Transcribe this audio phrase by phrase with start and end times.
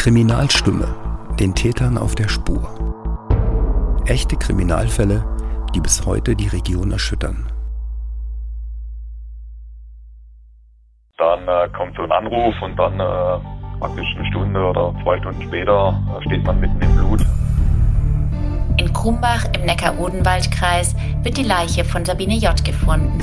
[0.00, 0.88] Kriminalstimme,
[1.38, 2.66] den Tätern auf der Spur.
[4.06, 5.22] Echte Kriminalfälle,
[5.74, 7.52] die bis heute die Region erschüttern.
[11.18, 15.42] Dann äh, kommt so ein Anruf und dann äh, praktisch eine Stunde oder zwei Stunden
[15.42, 17.20] später äh, steht man mitten im Blut.
[18.78, 22.64] In Krumbach im Neckar-Odenwald-Kreis wird die Leiche von Sabine J.
[22.64, 23.20] gefunden.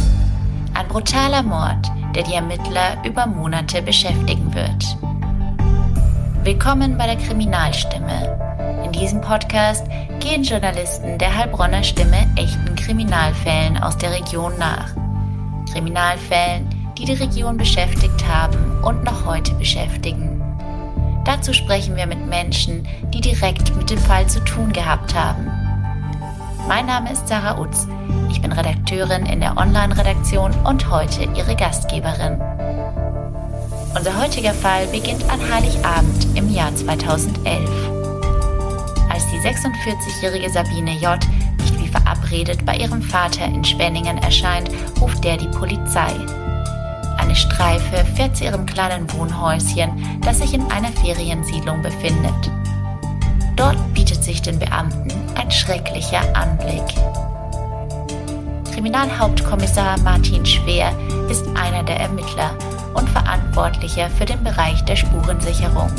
[0.75, 5.16] Ein brutaler Mord, der die Ermittler über Monate beschäftigen wird.
[6.47, 8.81] Willkommen bei der Kriminalstimme.
[8.85, 9.85] In diesem Podcast
[10.21, 14.95] gehen Journalisten der Heilbronner Stimme echten Kriminalfällen aus der Region nach.
[15.73, 20.41] Kriminalfällen, die die Region beschäftigt haben und noch heute beschäftigen.
[21.25, 25.51] Dazu sprechen wir mit Menschen, die direkt mit dem Fall zu tun gehabt haben.
[26.65, 27.89] Mein Name ist Sarah Utz.
[28.29, 32.39] Ich bin Redakteurin in der Online-Redaktion und heute Ihre Gastgeberin.
[33.97, 37.67] Unser heutiger Fall beginnt an Heiligabend im Jahr 2011.
[39.09, 41.17] Als die 46-jährige Sabine J.
[41.59, 44.69] nicht wie verabredet bei ihrem Vater in Schwenningen erscheint,
[45.01, 46.13] ruft der die Polizei.
[47.17, 52.51] Eine Streife fährt zu ihrem kleinen Wohnhäuschen, das sich in einer Feriensiedlung befindet.
[53.55, 56.85] Dort bietet sich den Beamten ein schrecklicher Anblick.
[58.75, 60.91] Kriminalhauptkommissar Martin Schwer
[61.31, 62.51] ist einer der Ermittler
[62.97, 65.89] und Verantwortlicher für den Bereich der Spurensicherung.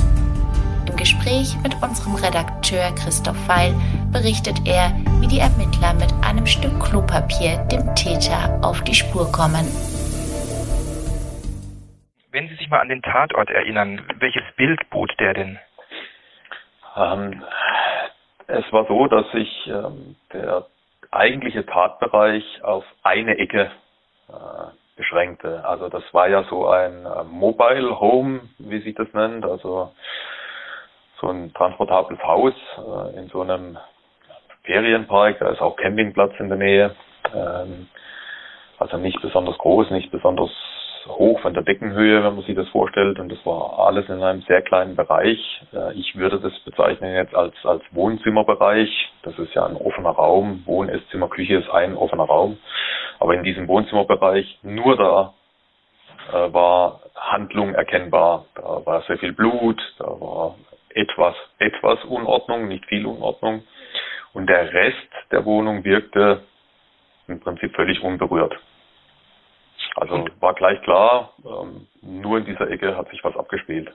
[0.89, 3.73] Im Gespräch mit unserem Redakteur Christoph Feil
[4.11, 9.65] berichtet er, wie die Ermittler mit einem Stück Klopapier dem Täter auf die Spur kommen.
[12.31, 15.59] Wenn Sie sich mal an den Tatort erinnern, welches Bild bot der denn?
[16.97, 17.43] Ähm,
[18.49, 20.67] es war so, dass sich ähm, der
[21.11, 23.71] eigentliche Tatbereich auf eine Ecke
[24.29, 24.33] äh,
[24.99, 25.65] beschränkte.
[25.65, 29.93] Also das war ja so ein äh, Mobile Home, wie sich das nennt, also
[31.21, 33.79] so ein transportables Haus äh, in so einem
[34.65, 36.97] Ferienpark, da ist auch Campingplatz in der Nähe.
[37.35, 37.89] Ähm,
[38.79, 40.51] also nicht besonders groß, nicht besonders
[41.09, 43.19] hoch von der Deckenhöhe, wenn man sich das vorstellt.
[43.19, 45.63] Und das war alles in einem sehr kleinen Bereich.
[45.73, 48.91] Äh, ich würde das bezeichnen jetzt als, als Wohnzimmerbereich.
[49.23, 50.63] Das ist ja ein offener Raum.
[50.67, 52.59] Wohn, Esszimmer, Küche ist ein offener Raum.
[53.21, 55.35] Aber in diesem Wohnzimmerbereich, nur da
[56.33, 58.45] äh, war Handlung erkennbar.
[58.55, 60.55] Da war sehr viel Blut, da war
[60.95, 63.63] etwas, etwas Unordnung, nicht viel Unordnung.
[64.33, 66.43] Und der Rest der Wohnung wirkte
[67.29, 68.55] im Prinzip völlig unberührt.
[70.01, 73.93] Also war gleich klar, ähm, nur in dieser Ecke hat sich was abgespielt.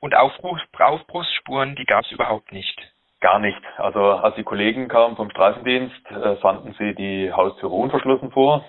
[0.00, 2.78] Und Aufbruch, Aufbruchsspuren, die gab es überhaupt nicht.
[3.20, 3.60] Gar nicht.
[3.78, 8.64] Also als die Kollegen kamen vom Straßendienst, äh, fanden sie die Haustüre unverschlossen vor.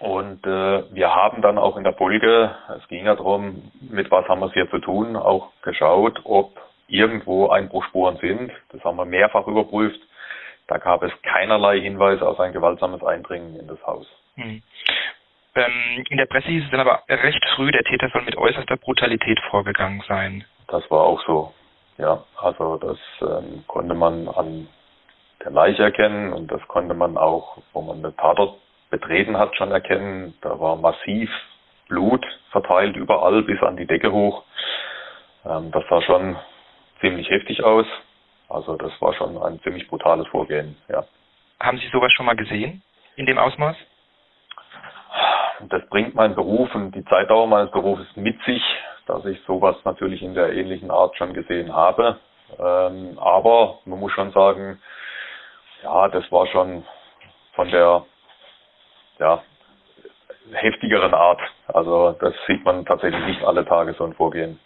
[0.00, 4.26] Und äh, wir haben dann auch in der Folge, es ging ja darum, mit was
[4.26, 8.52] haben wir es hier zu tun, auch geschaut, ob irgendwo Einbruchspuren sind.
[8.70, 10.00] Das haben wir mehrfach überprüft.
[10.66, 14.06] Da gab es keinerlei Hinweise auf ein gewaltsames Eindringen in das Haus.
[14.36, 14.62] Hm.
[15.54, 18.76] Ähm, in der Presse hieß es dann aber recht früh, der Täter soll mit äußerster
[18.76, 20.44] Brutalität vorgegangen sein.
[20.68, 21.52] Das war auch so.
[21.98, 24.68] Ja, also das ähm, konnte man an
[25.44, 28.58] der Leiche erkennen und das konnte man auch, wo man den Tatort
[28.90, 30.34] betreten hat, schon erkennen.
[30.40, 31.30] Da war massiv
[31.88, 34.44] Blut verteilt überall bis an die Decke hoch.
[35.44, 36.36] Ähm, das sah schon
[37.00, 37.86] ziemlich heftig aus.
[38.48, 41.04] Also das war schon ein ziemlich brutales Vorgehen, ja.
[41.60, 42.82] Haben Sie sowas schon mal gesehen
[43.16, 43.76] in dem Ausmaß?
[45.68, 48.62] Das bringt mein Beruf und die Zeitdauer meines Berufes mit sich,
[49.06, 52.18] dass ich sowas natürlich in der ähnlichen Art schon gesehen habe.
[52.58, 54.80] Ähm, aber man muss schon sagen,
[55.82, 56.84] ja, das war schon
[57.54, 58.04] von der
[59.18, 59.42] ja,
[60.52, 61.40] heftigeren Art.
[61.68, 64.58] Also das sieht man tatsächlich nicht alle Tage so ein Vorgehen.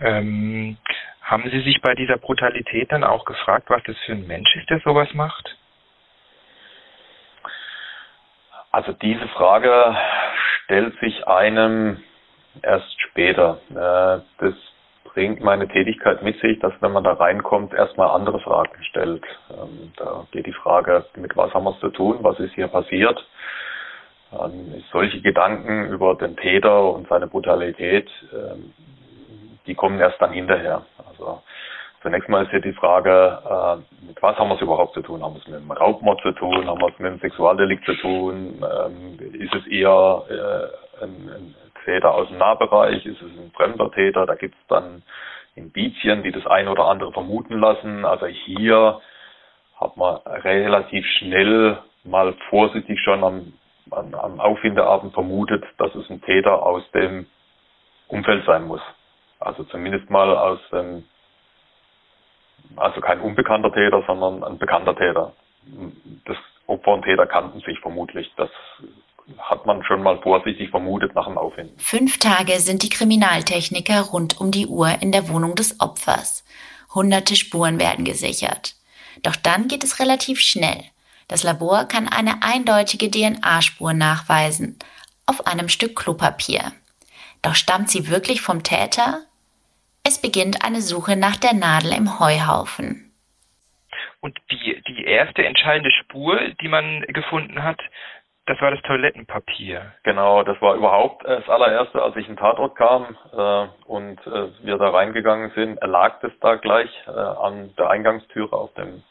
[0.00, 0.76] Ähm,
[1.22, 4.70] haben Sie sich bei dieser Brutalität dann auch gefragt, was das für ein Mensch ist,
[4.70, 5.56] der sowas macht?
[8.70, 9.96] Also diese Frage
[10.64, 12.02] stellt sich einem
[12.62, 13.58] erst später.
[13.70, 14.54] Äh, das
[15.04, 19.24] bringt meine Tätigkeit mit sich, dass wenn man da reinkommt, erstmal andere Fragen stellt.
[19.50, 22.68] Ähm, da geht die Frage, mit was haben wir es zu tun, was ist hier
[22.68, 23.24] passiert.
[24.92, 28.74] Solche Gedanken über den Täter und seine Brutalität, ähm,
[29.66, 30.84] die kommen erst dann hinterher.
[32.06, 35.24] Zunächst mal ist hier die Frage, äh, mit was haben wir es überhaupt zu tun?
[35.24, 36.68] Haben wir es mit einem Raubmord zu tun?
[36.68, 38.64] Haben wir es mit einem Sexualdelikt zu tun?
[38.64, 41.54] Ähm, ist es eher äh, ein, ein
[41.84, 43.04] Täter aus dem Nahbereich?
[43.04, 44.24] Ist es ein fremder Täter?
[44.24, 45.02] Da gibt es dann
[45.56, 48.04] Indizien, die das eine oder andere vermuten lassen.
[48.04, 49.00] Also hier
[49.80, 53.52] hat man relativ schnell mal vorsichtig schon am,
[53.90, 57.26] am, am Auffindeabend vermutet, dass es ein Täter aus dem
[58.06, 58.82] Umfeld sein muss.
[59.40, 61.02] Also zumindest mal aus dem,
[62.76, 65.32] also kein unbekannter Täter, sondern ein bekannter Täter.
[66.24, 66.36] Das
[66.66, 68.30] Opfer und Täter kannten sich vermutlich.
[68.36, 68.50] Das
[69.38, 71.76] hat man schon mal vorsichtig vermutet nach dem Auffinden.
[71.78, 76.44] Fünf Tage sind die Kriminaltechniker rund um die Uhr in der Wohnung des Opfers.
[76.94, 78.76] Hunderte Spuren werden gesichert.
[79.22, 80.84] Doch dann geht es relativ schnell.
[81.28, 84.78] Das Labor kann eine eindeutige DNA-Spur nachweisen
[85.26, 86.72] auf einem Stück Klopapier.
[87.42, 89.22] Doch stammt sie wirklich vom Täter?
[90.08, 93.12] Es beginnt eine Suche nach der Nadel im Heuhaufen.
[94.20, 97.80] Und die, die erste entscheidende Spur, die man gefunden hat,
[98.46, 99.94] das war das Toilettenpapier.
[100.04, 104.78] Genau, das war überhaupt das allererste, als ich in Tatort kam äh, und äh, wir
[104.78, 109.02] da reingegangen sind, lag das da gleich äh, an der Eingangstüre auf dem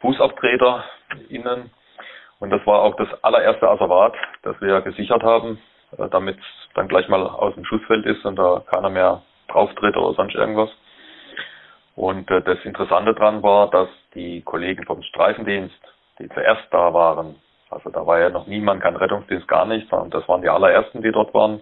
[0.00, 0.84] Fußabtreter
[1.30, 1.72] innen.
[2.38, 5.58] Und das war auch das allererste Asservat, das wir gesichert haben,
[5.98, 9.96] äh, damit es dann gleich mal aus dem Schussfeld ist und da keiner mehr drauftritt
[9.96, 10.70] oder sonst irgendwas.
[11.96, 15.78] Und äh, das Interessante dran war, dass die Kollegen vom Streifendienst,
[16.18, 17.36] die zuerst da waren,
[17.70, 21.02] also da war ja noch niemand, kein Rettungsdienst, gar nichts, sondern das waren die allerersten,
[21.02, 21.60] die dort waren.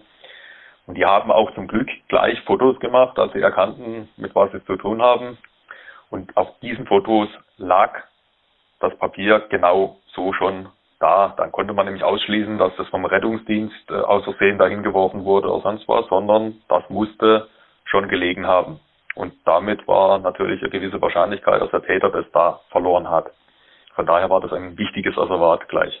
[0.85, 4.63] Und die haben auch zum Glück gleich Fotos gemacht, als sie erkannten, mit was sie
[4.65, 5.37] zu tun haben.
[6.09, 8.03] Und auf diesen Fotos lag
[8.79, 10.69] das Papier genau so schon
[10.99, 11.33] da.
[11.35, 15.51] Dann konnte man nämlich ausschließen, dass das vom Rettungsdienst äh, aus Versehen dahin geworfen wurde
[15.51, 17.49] oder sonst was, sondern das musste
[17.89, 18.79] schon gelegen haben.
[19.15, 23.31] Und damit war natürlich eine gewisse Wahrscheinlichkeit, dass der Täter das da verloren hat.
[23.95, 25.99] Von daher war das ein wichtiges Asservat gleich.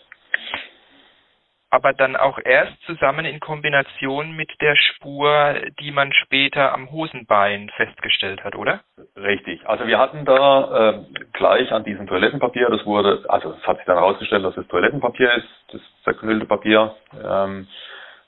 [1.69, 7.69] Aber dann auch erst zusammen in Kombination mit der Spur, die man später am Hosenbein
[7.75, 8.81] festgestellt hat, oder?
[9.17, 9.67] Richtig.
[9.67, 11.03] Also wir hatten da äh,
[11.33, 15.33] gleich an diesem Toilettenpapier, das wurde, also es hat sich dann herausgestellt, dass es Toilettenpapier
[15.33, 16.95] ist, das zerknüllte Papier.
[17.13, 17.67] Ähm,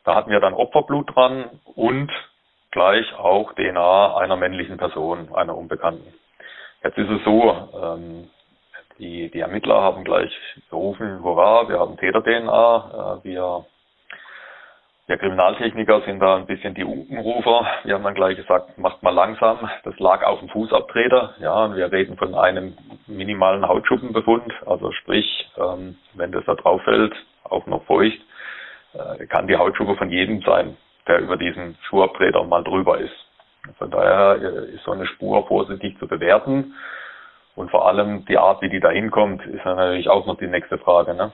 [0.04, 2.12] da hatten wir dann Opferblut dran und
[2.71, 6.13] gleich auch DNA einer männlichen Person, einer Unbekannten.
[6.83, 8.30] Jetzt ist es so, ähm,
[9.00, 10.31] die, die Ermittler haben gleich
[10.69, 13.19] gerufen, hurra, wir haben Täter-DNA.
[13.21, 13.66] Äh, wir,
[15.07, 17.66] wir Kriminaltechniker sind da ein bisschen die Unkenrufer.
[17.83, 19.69] Wir haben dann gleich gesagt, macht mal langsam.
[19.83, 21.36] Das lag auf dem Fußabtreter.
[21.39, 22.77] Ja, und wir reden von einem
[23.07, 24.54] minimalen Hautschuppenbefund.
[24.65, 28.19] Also sprich, ähm, wenn das da drauf fällt, auch noch feucht,
[28.94, 30.77] äh, kann die Hautschuppe von jedem sein,
[31.10, 33.14] der über diesen Schuhabtreter mal drüber ist.
[33.78, 36.76] Von daher äh, ist so eine Spur vorsichtig zu bewerten.
[37.56, 40.78] Und vor allem die Art, wie die da hinkommt, ist natürlich auch noch die nächste
[40.78, 41.14] Frage.
[41.14, 41.34] Ne?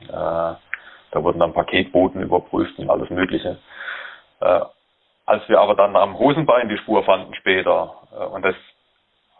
[0.00, 3.58] Äh, da wurden dann Paketboten überprüft und alles Mögliche.
[4.40, 4.60] Äh,
[5.26, 8.54] als wir aber dann am Hosenbein die Spur fanden später und das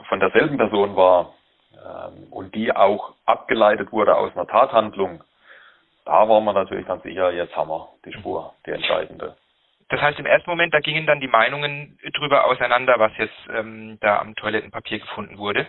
[0.08, 1.34] von derselben Person war
[1.72, 5.22] äh, und die auch abgeleitet wurde aus einer Tathandlung,
[6.04, 9.36] da waren wir natürlich dann sicher, jetzt haben wir die Spur, die entscheidende.
[9.88, 13.98] Das heißt, im ersten Moment, da gingen dann die Meinungen drüber auseinander, was jetzt ähm,
[14.00, 15.66] da am Toilettenpapier gefunden wurde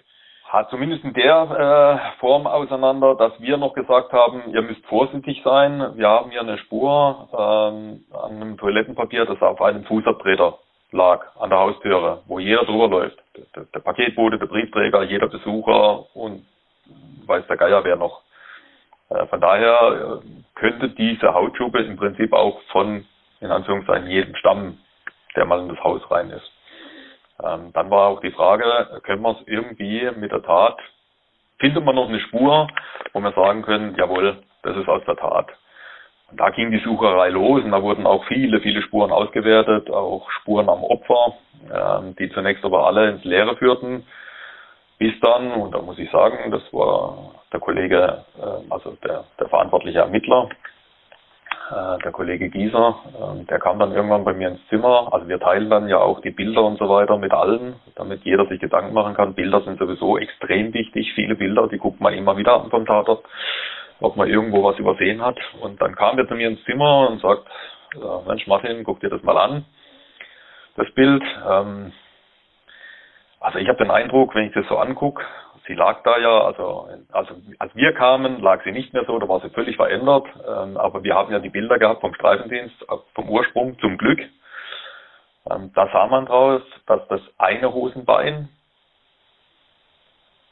[0.47, 5.41] hat zumindest in der äh, Form auseinander, dass wir noch gesagt haben, ihr müsst vorsichtig
[5.43, 5.91] sein.
[5.95, 10.57] Wir haben hier eine Spur ähm, an einem Toilettenpapier, das auf einem Fußabtreter
[10.91, 13.17] lag, an der Haustüre, wo jeder drüber läuft.
[13.55, 16.45] Der, der Paketbote, der Briefträger, jeder Besucher und
[17.25, 18.21] weiß der Geier wer noch.
[19.09, 23.05] Äh, von daher äh, könnte diese Hautschuppe im Prinzip auch von,
[23.39, 24.79] in Anführungszeichen, jedem stammen,
[25.35, 26.51] der mal in das Haus rein ist.
[27.43, 30.77] Ähm, dann war auch die Frage, können wir es irgendwie mit der Tat,
[31.59, 32.67] findet man noch eine Spur,
[33.13, 35.47] wo wir sagen können, jawohl, das ist aus der Tat.
[36.29, 40.29] Und da ging die Sucherei los und da wurden auch viele, viele Spuren ausgewertet, auch
[40.31, 41.37] Spuren am Opfer,
[41.71, 44.05] ähm, die zunächst aber alle ins Leere führten.
[44.97, 49.47] Bis dann, und da muss ich sagen, das war der Kollege, äh, also der, der
[49.47, 50.49] verantwortliche Ermittler,
[51.69, 55.09] äh, der Kollege Gieser, äh, der kam dann irgendwann bei mir ins Zimmer.
[55.11, 58.45] Also wir teilen dann ja auch die Bilder und so weiter mit allen, damit jeder
[58.47, 59.33] sich Gedanken machen kann.
[59.33, 61.11] Bilder sind sowieso extrem wichtig.
[61.13, 63.25] Viele Bilder, die guckt man immer wieder an vom Tatort,
[63.99, 65.37] ob man irgendwo was übersehen hat.
[65.61, 67.47] Und dann kam er zu mir ins Zimmer und sagt,
[67.95, 69.65] äh, Mensch Martin, guck dir das mal an,
[70.77, 71.23] das Bild.
[71.49, 71.91] Ähm,
[73.39, 75.23] also ich habe den Eindruck, wenn ich das so angucke,
[75.67, 79.27] sie lag da ja, also, also als wir kamen, lag sie nicht mehr so, da
[79.27, 80.25] war sie völlig verändert.
[80.47, 84.19] Ähm, aber wir haben ja die Bilder gehabt vom Streifendienst, äh, vom Ursprung zum Glück.
[85.51, 88.49] Ähm, da sah man draus, dass das eine Hosenbein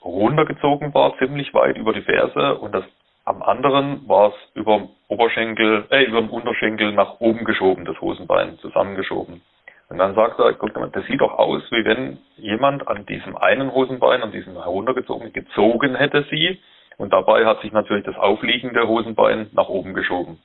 [0.03, 2.83] runtergezogen war, ziemlich weit über die Ferse und das
[3.25, 7.99] am anderen war es über dem Oberschenkel, äh, über dem Unterschenkel nach oben geschoben, das
[7.99, 9.41] Hosenbein zusammengeschoben.
[9.95, 13.37] Und dann sagt er, guck mal, das sieht doch aus, wie wenn jemand an diesem
[13.37, 16.59] einen Hosenbein, an diesem heruntergezogen, gezogen hätte sie.
[16.97, 20.41] Und dabei hat sich natürlich das aufliegende Hosenbein nach oben geschoben.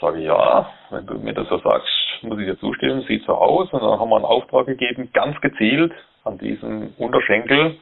[0.00, 1.88] Sage ich, ja, wenn du mir das so sagst,
[2.22, 3.72] muss ich dir zustimmen, sieht so aus.
[3.72, 5.92] Und dann haben wir einen Auftrag gegeben, ganz gezielt
[6.24, 7.76] an diesem Unterschenkel,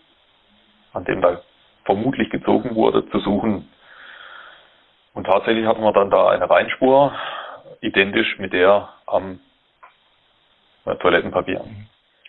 [0.92, 1.40] an dem da
[1.86, 3.66] vermutlich gezogen wurde, zu suchen.
[5.14, 7.14] Und tatsächlich hatten wir dann da eine Reinspur,
[7.80, 9.40] identisch mit der am
[10.84, 11.64] Toilettenpapier.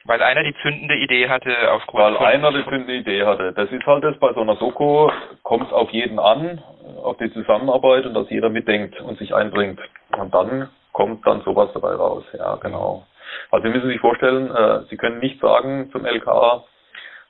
[0.05, 3.53] Weil einer die zündende Idee hatte aufgrund Weil einer die zündende Idee hatte.
[3.53, 6.62] Das ist halt das bei so einer Soko, kommt es auf jeden an,
[7.03, 9.79] auf die Zusammenarbeit und dass jeder mitdenkt und sich einbringt.
[10.15, 12.24] Und dann kommt dann sowas dabei raus.
[12.38, 13.03] Ja, genau.
[13.50, 16.63] Also Sie müssen sich vorstellen, äh, Sie können nicht sagen zum LKA,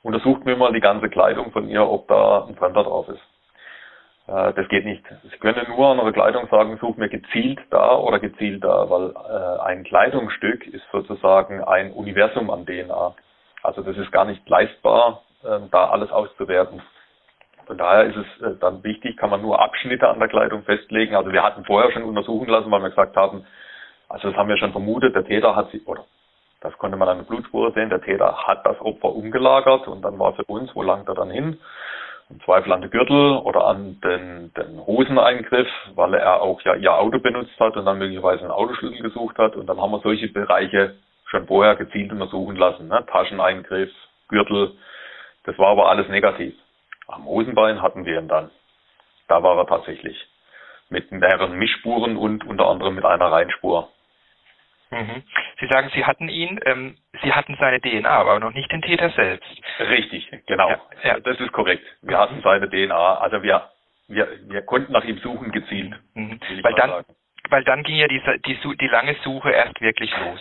[0.02, 3.22] untersucht mir mal die ganze Kleidung von ihr, ob da ein Fremder drauf ist.
[4.28, 5.04] Äh, das geht nicht.
[5.22, 9.10] Sie können nur an Ihrer Kleidung sagen, such mir gezielt da oder gezielt da, weil
[9.10, 13.14] äh, ein Kleidungsstück ist sozusagen ein Universum an DNA.
[13.62, 16.82] Also das ist gar nicht leistbar, äh, da alles auszuwerten.
[17.66, 21.16] Von daher ist es äh, dann wichtig, kann man nur Abschnitte an der Kleidung festlegen.
[21.16, 23.44] Also wir hatten vorher schon untersuchen lassen, weil wir gesagt haben,
[24.08, 26.04] also das haben wir schon vermutet, der Täter hat sie, oder
[26.60, 30.18] das konnte man an der Blutspur sehen, der Täter hat das Opfer umgelagert und dann
[30.18, 31.58] war für uns, wo langt er dann hin?
[32.28, 36.94] Im Zweifel an den Gürtel oder an den, den Hoseneingriff, weil er auch ja ihr
[36.94, 39.54] Auto benutzt hat und dann möglicherweise einen Autoschlüssel gesucht hat.
[39.54, 42.88] Und dann haben wir solche Bereiche schon vorher gezielt untersuchen lassen.
[42.88, 43.04] Ne?
[43.06, 43.90] Tascheneingriff,
[44.28, 44.72] Gürtel.
[45.44, 46.54] Das war aber alles negativ.
[47.06, 48.50] Am Hosenbein hatten wir ihn dann.
[49.28, 50.16] Da war er tatsächlich.
[50.88, 53.88] Mit mehreren Mischspuren und unter anderem mit einer Reinspur.
[54.96, 55.22] Mhm.
[55.60, 59.10] Sie sagen, Sie hatten ihn, ähm, Sie hatten seine DNA, aber noch nicht den Täter
[59.10, 59.48] selbst.
[59.80, 60.68] Richtig, genau.
[60.68, 61.20] Ja, ja.
[61.20, 61.84] Das ist korrekt.
[62.02, 63.18] Wir hatten seine DNA.
[63.18, 63.70] Also wir,
[64.08, 65.94] wir, wir konnten nach ihm suchen gezielt.
[66.14, 66.40] Mhm.
[66.62, 67.04] Weil dann,
[67.50, 70.40] weil dann ging ja die, die, die lange Suche erst wirklich los.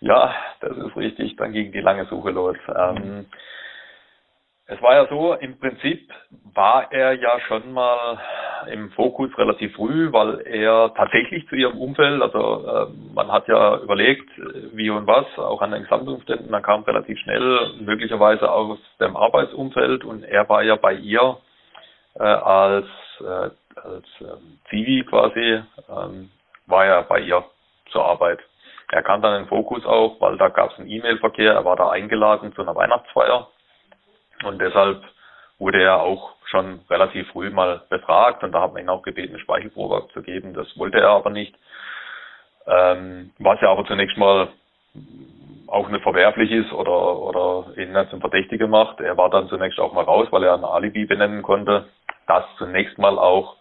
[0.00, 1.36] Ja, das ist richtig.
[1.36, 2.56] Dann ging die lange Suche los.
[2.68, 3.26] Ähm, mhm.
[4.66, 6.10] Es war ja so, im Prinzip
[6.54, 8.18] war er ja schon mal
[8.72, 13.76] im Fokus relativ früh, weil er tatsächlich zu ihrem Umfeld, also äh, man hat ja
[13.76, 14.30] überlegt,
[14.72, 20.02] wie und was, auch an den Gesamtumständen, man kam relativ schnell möglicherweise aus dem Arbeitsumfeld
[20.02, 21.36] und er war ja bei ihr
[22.14, 22.86] äh, als,
[23.20, 26.30] äh, als ähm, Zivi quasi, ähm,
[26.66, 27.44] war er bei ihr
[27.90, 28.38] zur Arbeit.
[28.90, 31.76] Er kam dann in den Fokus auch, weil da gab es einen E-Mail-Verkehr, er war
[31.76, 33.48] da eingeladen zu einer Weihnachtsfeier
[34.42, 35.02] und deshalb
[35.58, 39.34] wurde er auch schon relativ früh mal befragt und da hat man ihn auch gebeten,
[39.34, 40.54] eine Speichelprobe abzugeben.
[40.54, 41.54] Das wollte er aber nicht.
[42.66, 44.48] Ähm, was ja aber zunächst mal
[45.66, 49.00] auch nicht verwerflich ist oder, oder ihn nicht zum Verdächtigen macht.
[49.00, 51.88] Er war dann zunächst auch mal raus, weil er ein Alibi benennen konnte,
[52.26, 53.56] das zunächst mal auch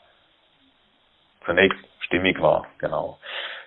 [1.46, 3.18] zunächst stimmig war, genau.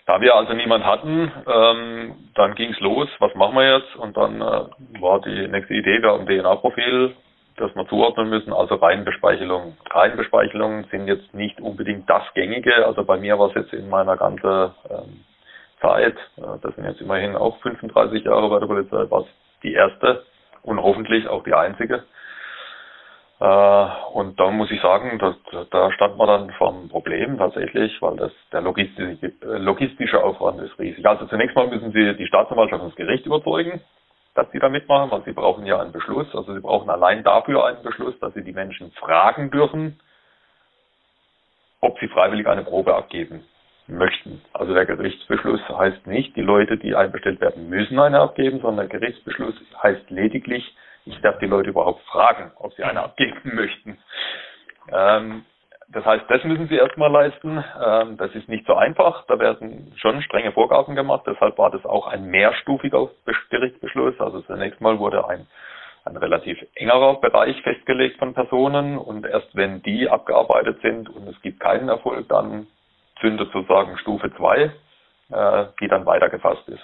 [0.06, 3.96] Da wir also niemand hatten, ähm, dann ging's los, was machen wir jetzt?
[3.96, 7.16] Und dann äh, war die nächste Idee, wir haben DNA-Profil,
[7.56, 9.76] das wir zuordnen müssen, also Reihenbespeichelung.
[9.90, 14.16] Reihenbespeichelungen sind jetzt nicht unbedingt das Gängige, also bei mir war es jetzt in meiner
[14.16, 15.24] ganzen ähm,
[15.80, 19.26] Zeit, äh, das sind jetzt immerhin auch 35 Jahre bei der Polizei, war es
[19.64, 20.22] die erste
[20.62, 22.04] und hoffentlich auch die einzige.
[23.38, 25.36] Äh, und da muss ich sagen, dass,
[25.70, 30.78] da stand man dann vor einem Problem tatsächlich, weil das der logistische, logistische Aufwand ist
[30.78, 31.06] riesig.
[31.06, 33.80] Also zunächst mal müssen Sie die Staatsanwaltschaft und das Gericht überzeugen,
[34.34, 36.34] dass Sie da mitmachen, weil Sie brauchen ja einen Beschluss.
[36.34, 40.00] Also Sie brauchen allein dafür einen Beschluss, dass Sie die Menschen fragen dürfen,
[41.80, 43.44] ob sie freiwillig eine Probe abgeben
[43.86, 44.42] möchten.
[44.52, 49.00] Also der Gerichtsbeschluss heißt nicht, die Leute, die einbestellt werden, müssen eine abgeben, sondern der
[49.00, 50.74] Gerichtsbeschluss heißt lediglich,
[51.06, 53.98] ich darf die Leute überhaupt fragen, ob sie eine abgeben möchten.
[54.92, 55.44] Ähm,
[55.88, 57.62] das heißt, das müssen sie erstmal leisten.
[57.84, 59.24] Ähm, das ist nicht so einfach.
[59.26, 61.22] Da werden schon strenge Vorgaben gemacht.
[61.26, 63.08] Deshalb war das auch ein mehrstufiger
[63.50, 64.18] Gerichtsbeschluss.
[64.18, 65.46] Also zunächst mal wurde ein,
[66.04, 71.40] ein relativ engerer Bereich festgelegt von Personen und erst wenn die abgearbeitet sind und es
[71.42, 72.66] gibt keinen Erfolg, dann
[73.20, 74.72] zündet sozusagen Stufe 2,
[75.30, 76.82] äh, die dann weitergefasst ist.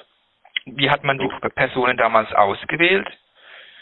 [0.65, 3.09] Wie hat man die Personen damals ausgewählt?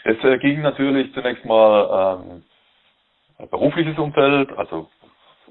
[0.03, 2.43] Es äh, ging natürlich zunächst mal ähm,
[3.49, 4.89] berufliches Umfeld, also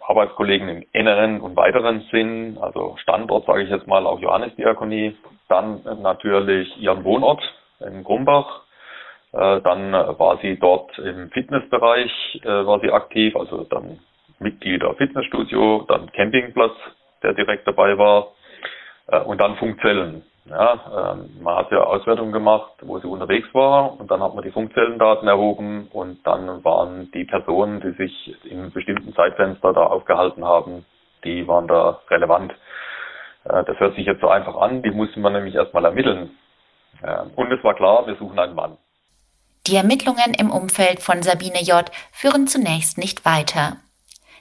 [0.00, 5.16] Arbeitskollegen im inneren und weiteren Sinn, also Standort, sage ich jetzt mal, auch Johannesdiakonie,
[5.49, 7.42] dann natürlich ihren Wohnort
[7.80, 8.62] in Grumbach,
[9.33, 14.00] äh, dann war sie dort im Fitnessbereich, äh, war sie aktiv, also dann
[14.38, 16.75] Mitglieder Fitnessstudio, dann Campingplatz,
[17.23, 18.28] der direkt dabei war,
[19.09, 20.25] äh, und dann Funkzellen.
[20.47, 24.43] Ja, ähm, man hat ja Auswertungen gemacht, wo sie unterwegs war und dann hat man
[24.43, 30.45] die Funkzellendaten erhoben und dann waren die Personen, die sich in bestimmten Zeitfenster da aufgehalten
[30.45, 30.85] haben,
[31.25, 32.53] die waren da relevant.
[33.45, 36.31] Äh, das hört sich jetzt so einfach an, die musste man nämlich erstmal ermitteln.
[37.03, 38.77] Äh, und es war klar, wir suchen einen Mann.
[39.67, 41.85] Die Ermittlungen im Umfeld von Sabine J.
[42.13, 43.77] führen zunächst nicht weiter.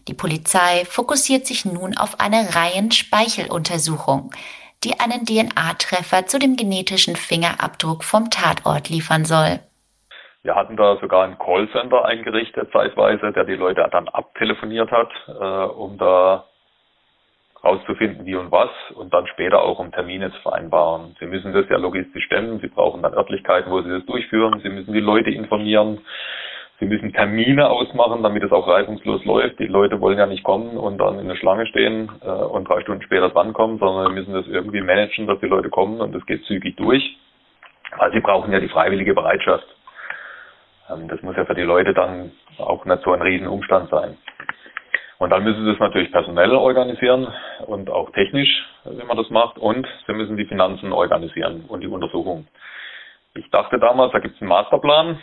[0.08, 4.32] Die Polizei fokussiert sich nun auf eine Reihenspeicheruntersuchung,
[4.84, 9.60] die einen DNA-Treffer zu dem genetischen Fingerabdruck vom Tatort liefern soll.
[10.42, 15.34] Wir hatten da sogar ein Callcenter eingerichtet zeitweise, der die Leute dann abtelefoniert hat, äh,
[15.74, 16.46] um da
[17.62, 21.18] rauszufinden, wie und was und dann später auch um Termine zu vereinbaren.
[21.20, 24.70] Sie müssen das ja logistisch stemmen, Sie brauchen dann Örtlichkeiten, wo Sie das durchführen, Sie
[24.70, 26.00] müssen die Leute informieren,
[26.80, 29.60] Sie müssen Termine ausmachen, damit es auch reibungslos läuft.
[29.60, 32.82] Die Leute wollen ja nicht kommen und dann in der Schlange stehen äh, und drei
[32.82, 36.26] Stunden später drankommen, sondern wir müssen das irgendwie managen, dass die Leute kommen und das
[36.26, 37.18] geht zügig durch.
[37.98, 39.68] Weil sie brauchen ja die freiwillige Bereitschaft.
[40.90, 44.18] Ähm, das muss ja für die Leute dann auch nicht so ein Riesenumstand sein.
[45.18, 47.28] Und dann müssen sie es natürlich personell organisieren
[47.68, 49.58] und auch technisch, wie man das macht.
[49.58, 52.48] Und sie müssen die Finanzen organisieren und die Untersuchung.
[53.36, 55.20] Ich dachte damals, da gibt es einen Masterplan,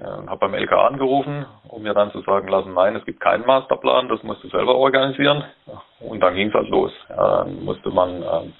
[0.00, 3.46] äh, habe beim LKA angerufen, um mir dann zu sagen lassen, nein, es gibt keinen
[3.46, 5.44] Masterplan, das musst du selber organisieren.
[6.00, 6.92] Und dann ging es halt los.
[7.08, 8.52] Dann musste man ähm,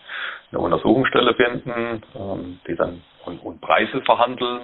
[0.50, 4.62] eine Untersuchungsstelle finden, ähm, die dann und, und Preise verhandeln,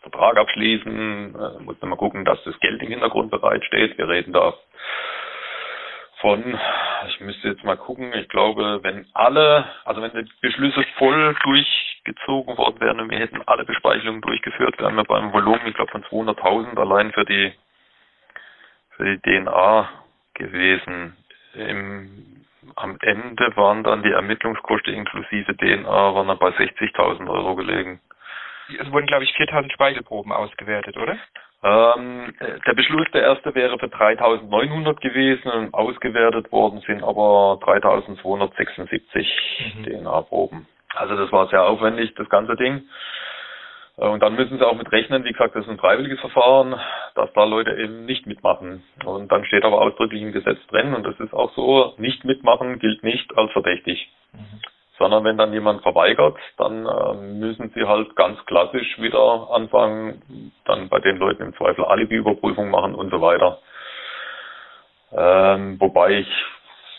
[0.00, 3.98] Vertrag abschließen, äh, musste man gucken, dass das Geld im Hintergrund bereitsteht.
[3.98, 4.54] Wir reden da
[6.20, 6.58] von,
[7.08, 11.34] ich müsste jetzt mal gucken, ich glaube, wenn alle, also wenn die Beschlüsse voll
[12.04, 15.90] durchgezogen worden wären und wir hätten alle Bespeichelungen durchgeführt, wären wir beim Volumen, ich glaube,
[15.90, 17.52] von 200.000 allein für die,
[18.90, 19.88] für die DNA
[20.34, 21.16] gewesen.
[21.54, 22.44] Im,
[22.76, 28.00] am Ende waren dann die Ermittlungskosten inklusive DNA waren dann bei 60.000 Euro gelegen.
[28.80, 31.18] Es wurden, glaube ich, 4.000 Speichelproben ausgewertet, oder?
[31.62, 32.34] Ähm,
[32.66, 39.26] der Beschluss der erste wäre für 3.900 gewesen und ausgewertet worden sind aber 3.276
[39.76, 39.84] mhm.
[39.84, 40.66] DNA-Proben.
[40.94, 42.82] Also das war sehr aufwendig, das ganze Ding.
[43.96, 46.78] Äh, und dann müssen sie auch mit rechnen, wie gesagt, das ist ein freiwilliges Verfahren,
[47.14, 48.82] dass da Leute eben nicht mitmachen.
[49.04, 52.78] Und dann steht aber ausdrücklich im Gesetz drin, und das ist auch so, nicht mitmachen
[52.78, 54.08] gilt nicht als verdächtig.
[54.32, 54.60] Mhm
[54.98, 60.88] sondern wenn dann jemand verweigert, dann äh, müssen sie halt ganz klassisch wieder anfangen, dann
[60.88, 63.58] bei den Leuten im Zweifel Alibi-Überprüfung machen und so weiter.
[65.12, 66.28] Ähm, wobei ich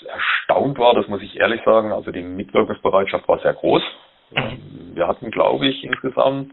[0.06, 3.84] erstaunt war, das muss ich ehrlich sagen, also die Mitwirkungsbereitschaft war sehr groß.
[4.32, 4.96] Mhm.
[4.96, 6.52] Wir hatten, glaube ich, insgesamt,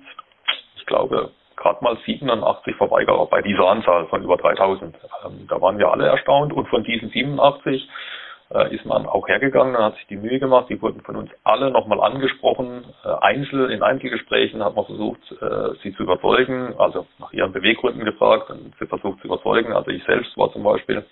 [0.77, 4.97] ich glaube, gerade mal 87 Verweigerer bei dieser Anzahl von über 3000.
[5.25, 7.89] Ähm, da waren wir alle erstaunt und von diesen 87
[8.55, 10.67] äh, ist man auch hergegangen und hat sich die Mühe gemacht.
[10.69, 12.85] Die wurden von uns alle nochmal angesprochen.
[13.05, 18.05] Äh, einzel, in Einzelgesprächen hat man versucht, äh, sie zu überzeugen, also nach ihren Beweggründen
[18.05, 19.73] gefragt und sie versucht zu überzeugen.
[19.73, 21.05] Also ich selbst war zum Beispiel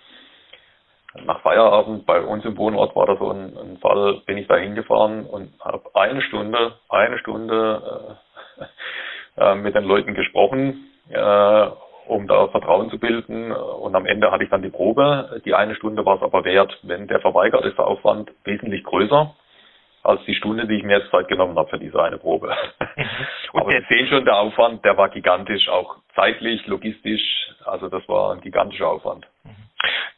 [1.24, 4.56] nach Feierabend bei uns im Wohnort war da so ein, ein Fall, bin ich da
[4.56, 8.18] hingefahren und habe eine Stunde, eine Stunde
[9.36, 11.66] äh, äh, mit den Leuten gesprochen äh,
[12.06, 13.52] um da Vertrauen zu bilden.
[13.52, 15.40] Und am Ende hatte ich dann die Probe.
[15.44, 16.76] Die eine Stunde war es aber wert.
[16.82, 19.34] Wenn der verweigert, ist der Aufwand wesentlich größer
[20.02, 22.56] als die Stunde, die ich mir jetzt Zeit genommen habe für diese eine Probe.
[22.96, 23.04] Mhm.
[23.60, 27.52] aber Sie sehen schon, der Aufwand, der war gigantisch, auch zeitlich, logistisch.
[27.64, 29.26] Also das war ein gigantischer Aufwand.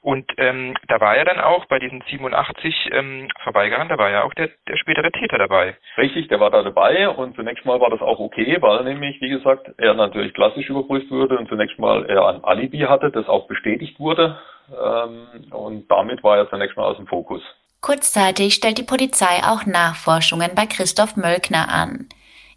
[0.01, 4.25] Und ähm, da war ja dann auch bei diesen 87 ähm, Verweigerern, da war ja
[4.25, 5.77] auch der, der spätere Täter dabei.
[5.97, 9.31] Richtig, der war da dabei und zunächst mal war das auch okay, weil nämlich, wie
[9.31, 13.47] gesagt, er natürlich klassisch überprüft wurde und zunächst mal er ein Alibi hatte, das auch
[13.47, 14.39] bestätigt wurde
[14.71, 17.43] ähm, und damit war er zunächst mal aus dem Fokus.
[17.81, 22.09] Kurzzeitig stellt die Polizei auch Nachforschungen bei Christoph Mölkner an.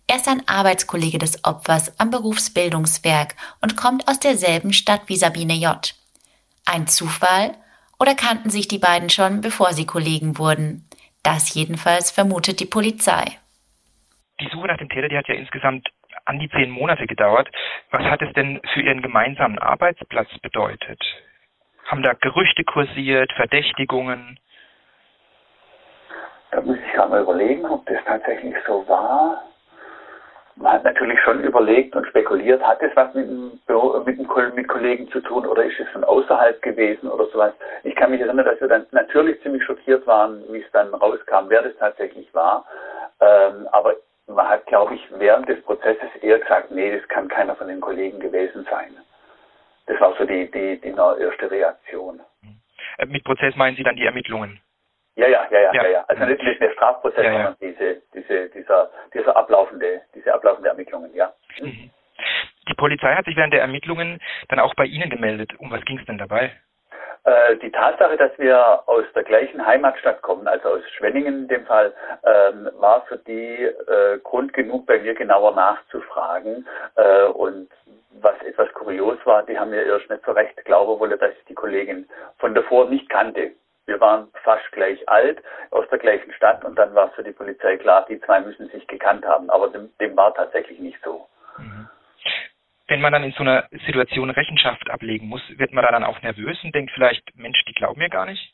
[0.08, 5.54] Er ist ein Arbeitskollege des Opfers am Berufsbildungswerk und kommt aus derselben Stadt wie Sabine
[5.54, 5.96] J.
[6.65, 7.51] Ein Zufall?
[7.99, 10.89] Oder kannten sich die beiden schon, bevor sie Kollegen wurden?
[11.23, 13.23] Das jedenfalls vermutet die Polizei.
[14.39, 15.88] Die Suche nach dem Täter, die hat ja insgesamt
[16.25, 17.49] an die zehn Monate gedauert.
[17.91, 20.99] Was hat es denn für Ihren gemeinsamen Arbeitsplatz bedeutet?
[21.86, 24.39] Haben da Gerüchte kursiert, Verdächtigungen?
[26.51, 29.43] Da muss ich gerade mal überlegen, ob das tatsächlich so war
[30.56, 33.60] man hat natürlich schon überlegt und spekuliert, hat es was mit, dem
[34.06, 37.54] mit, dem, mit Kollegen zu tun oder ist es von außerhalb gewesen oder sowas.
[37.84, 41.50] Ich kann mich erinnern, dass wir dann natürlich ziemlich schockiert waren, wie es dann rauskam,
[41.50, 42.65] wer das tatsächlich war.
[43.20, 43.96] Ähm, aber
[44.28, 47.82] man hat, glaube ich, während des Prozesses eher gesagt, nee, das kann keiner von den
[47.82, 48.96] Kollegen gewesen sein.
[49.88, 52.22] Das war so die, die, die erste Reaktion.
[52.98, 54.60] Äh, mit Prozess meinen Sie dann die Ermittlungen?
[55.15, 55.88] Ja, ja, ja, ja, ja.
[55.88, 56.06] ja.
[56.08, 57.56] Also nicht, nicht der Strafprozess, ja, ja.
[57.62, 61.32] diese, diese, dieser, dieser ablaufende, diese ablaufende Ermittlungen, ja.
[61.60, 61.89] Mhm.
[62.67, 65.54] Die Polizei hat sich während der Ermittlungen dann auch bei Ihnen gemeldet.
[65.60, 66.51] Um was ging es denn dabei?
[67.23, 71.65] Äh, die Tatsache, dass wir aus der gleichen Heimatstadt kommen, also aus Schwenningen in dem
[71.65, 76.67] Fall, ähm, war für die äh, Grund genug, bei mir genauer nachzufragen.
[76.95, 77.69] Äh, und
[78.21, 81.45] was etwas kurios war, die haben mir erst nicht so recht glauben wollen, dass ich
[81.45, 83.51] die Kollegin von davor nicht kannte.
[83.86, 87.32] Wir waren fast gleich alt, aus der gleichen Stadt und dann war es für die
[87.32, 91.28] Polizei klar, die zwei müssen sich gekannt haben, aber dem, dem war tatsächlich nicht so.
[91.58, 91.88] Mhm.
[92.88, 96.21] Wenn man dann in so einer Situation Rechenschaft ablegen muss, wird man da dann auch
[96.21, 98.54] nervös und denkt vielleicht, Mensch, die glauben mir gar nicht?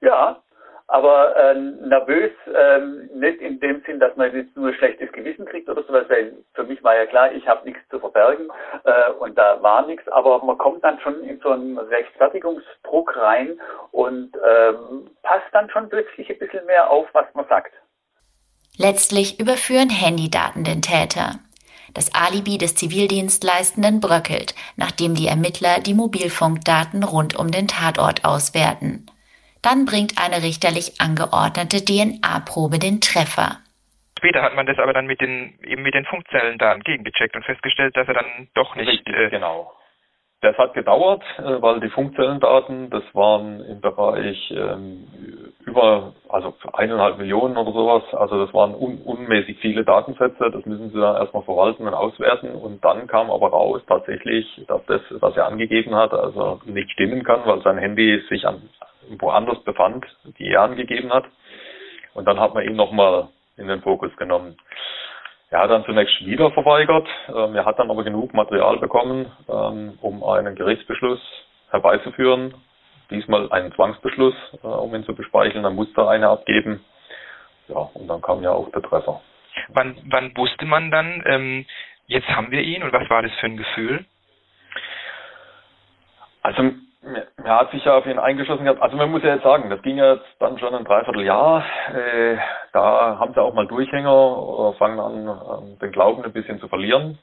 [0.00, 0.42] Ja,
[0.86, 5.68] aber äh, nervös ähm, nicht in dem Sinn, dass man jetzt nur schlechtes Gewissen kriegt
[5.68, 8.48] oder sowas, weil für mich war ja klar, ich habe nichts zu verbergen
[8.84, 13.58] äh, und da war nichts, aber man kommt dann schon in so einen Rechtfertigungsdruck rein
[13.92, 17.72] und ähm, passt dann schon plötzlich ein bisschen mehr auf, was man sagt.
[18.76, 21.38] Letztlich überführen Handydaten den Täter.
[21.94, 29.06] Das Alibi des Zivildienstleistenden bröckelt, nachdem die Ermittler die Mobilfunkdaten rund um den Tatort auswerten.
[29.64, 33.64] Dann bringt eine richterlich angeordnete DNA-Probe den Treffer.
[34.18, 37.46] Später hat man das aber dann mit den eben mit den Funkzellen da gegengecheckt und
[37.46, 38.88] festgestellt, dass er dann doch nicht.
[38.88, 39.72] Richtig, äh, genau.
[40.42, 45.08] Das hat gedauert, äh, weil die Funkzellendaten, das waren im Bereich ähm,
[45.64, 50.90] über, also eineinhalb Millionen oder sowas, also das waren un unmäßig viele Datensätze, das müssen
[50.90, 55.34] sie dann erstmal verwalten und auswerten und dann kam aber raus tatsächlich, dass das, was
[55.38, 58.68] er angegeben hat, also nicht stimmen kann, weil sein Handy sich an,
[59.18, 60.04] woanders befand,
[60.38, 61.24] die er angegeben hat.
[62.14, 64.56] Und dann hat man ihn nochmal in den Fokus genommen.
[65.50, 67.08] Er hat dann zunächst wieder verweigert.
[67.28, 71.20] Ähm, er hat dann aber genug Material bekommen, ähm, um einen Gerichtsbeschluss
[71.70, 72.54] herbeizuführen.
[73.10, 75.62] Diesmal einen Zwangsbeschluss, äh, um ihn zu bespeicheln.
[75.62, 76.84] Dann musste er eine abgeben.
[77.68, 79.20] Ja, und dann kam ja auch der Treffer.
[79.68, 81.66] Wann, wann wusste man dann, ähm,
[82.06, 84.04] jetzt haben wir ihn und was war das für ein Gefühl?
[86.42, 86.72] Also
[87.44, 88.82] er hat sich ja auf ihn eingeschlossen gehabt.
[88.82, 91.64] Also man muss ja jetzt sagen, das ging jetzt dann schon ein Dreivierteljahr.
[91.94, 92.36] Äh,
[92.72, 97.18] da haben sie auch mal Durchhänger oder fangen an, den Glauben ein bisschen zu verlieren.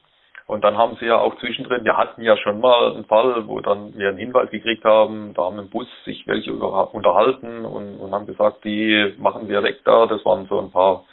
[0.47, 3.61] Und dann haben sie ja auch zwischendrin, wir hatten ja schon mal einen Fall, wo
[3.61, 8.11] dann wir einen Hinweis gekriegt haben, da haben im Bus sich welche unterhalten und, und
[8.11, 10.07] haben gesagt, die machen wir weg da.
[10.07, 11.05] Das waren so ein paar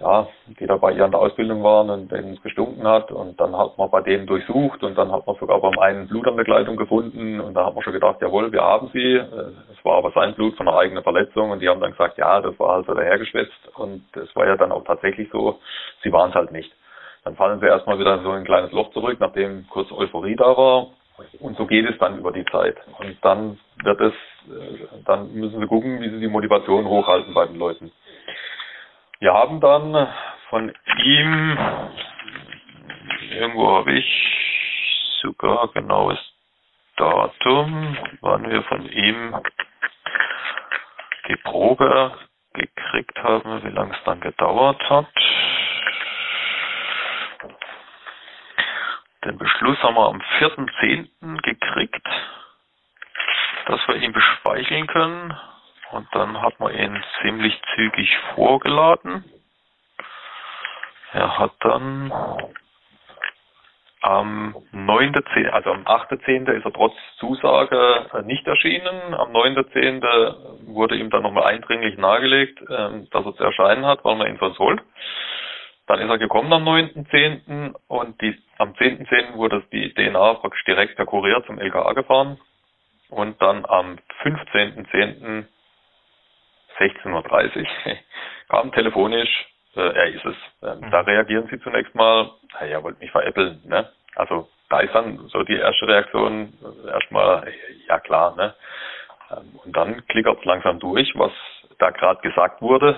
[0.00, 0.28] ja,
[0.60, 3.10] die dabei ja in der Ausbildung waren und denen es gestunken hat.
[3.10, 6.26] Und dann hat man bei denen durchsucht und dann hat man sogar beim einen Blut
[6.26, 9.14] an der Kleidung gefunden und da hat man schon gedacht, jawohl, wir haben sie.
[9.14, 12.40] Es war aber sein Blut von einer eigenen Verletzung und die haben dann gesagt, ja,
[12.40, 15.58] das war halt so dahergeschwätzt und es war ja dann auch tatsächlich so,
[16.02, 16.72] sie waren es halt nicht.
[17.24, 20.56] Dann fallen sie erstmal wieder in so ein kleines Loch zurück, nachdem kurz Euphorie da
[20.56, 20.88] war.
[21.40, 22.76] Und so geht es dann über die Zeit.
[22.98, 24.12] Und dann wird es,
[25.06, 27.90] dann müssen sie gucken, wie sie die Motivation hochhalten bei den Leuten.
[29.18, 30.12] Wir haben dann
[30.50, 31.58] von ihm,
[33.30, 36.18] irgendwo habe ich sogar genaues
[36.96, 39.34] Datum, wann wir von ihm
[41.28, 42.12] die Probe
[42.52, 45.06] gekriegt haben, wie lange es dann gedauert hat.
[49.24, 51.40] Den Beschluss haben wir am 4.10.
[51.42, 52.06] gekriegt,
[53.66, 55.34] dass wir ihn bespeicheln können.
[55.92, 59.24] Und dann hat man ihn ziemlich zügig vorgeladen.
[61.12, 62.12] Er hat dann
[64.02, 66.50] am 9.10., also am 8.10.
[66.52, 69.14] ist er trotz Zusage äh, nicht erschienen.
[69.14, 70.66] Am 9.10.
[70.66, 74.38] wurde ihm dann nochmal eindringlich nahegelegt, ähm, dass er zu erscheinen hat, weil man ihn
[74.38, 74.80] sonst holt.
[75.86, 77.74] Dann ist er gekommen am 9.10.
[77.88, 79.08] und die, am 10.10.
[79.08, 79.34] .10.
[79.34, 82.38] wurde die DNA praktisch direkt per Kurier zum LKA gefahren.
[83.08, 85.46] Und dann am 15.10.
[86.78, 87.66] 16.30 Uhr
[88.48, 90.36] kam telefonisch, äh, er ist es.
[90.62, 90.90] Ähm, mhm.
[90.90, 93.60] Da reagieren sie zunächst mal, hey, er wollte mich veräppeln.
[93.64, 93.88] Ne?
[94.14, 96.52] Also da ist dann so die erste Reaktion
[96.86, 97.52] äh, erstmal,
[97.88, 98.34] ja klar.
[98.36, 98.54] Ne?
[99.30, 101.32] Ähm, und dann klickert es langsam durch, was
[101.78, 102.96] da gerade gesagt wurde.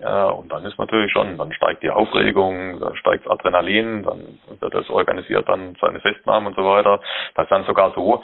[0.00, 4.74] Ja, und dann ist natürlich schon, dann steigt die Aufregung, dann steigt Adrenalin, dann wird
[4.74, 7.00] es organisiert, dann seine Festnahme und so weiter.
[7.34, 8.22] Das ist dann sogar so,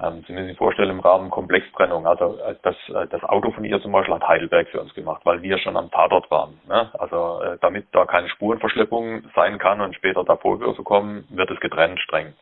[0.00, 2.06] ähm, Sie müssen sich vorstellen, im Rahmen Komplextrennung.
[2.06, 5.22] Also äh, das, äh, das Auto von ihr zum Beispiel hat Heidelberg für uns gemacht,
[5.24, 6.60] weil wir schon am Tatort waren.
[6.68, 6.90] Ne?
[6.98, 11.60] Also äh, damit da keine Spurenverschleppung sein kann und später da Vorwürfe kommen, wird es
[11.60, 12.34] getrennt streng.